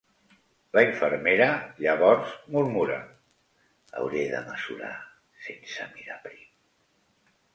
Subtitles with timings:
[0.77, 1.49] La infermera
[1.85, 2.97] llavors murmura:
[4.01, 4.91] "hauré de mesurar
[5.49, 6.51] sense mirar prim".